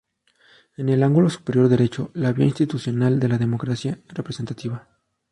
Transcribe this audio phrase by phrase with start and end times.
[0.77, 4.87] En el ángulo superior derecho, la vía institucional de la democracia representativa.